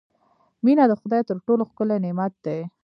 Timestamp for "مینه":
0.63-0.83